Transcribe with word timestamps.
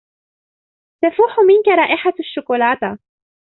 تفوح 1.03 1.39
منك 1.47 1.67
رائحة 1.77 2.13
الشوكولاتة. 2.19 2.97